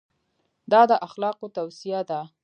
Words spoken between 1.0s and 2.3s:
اخلاقو توصیه ده.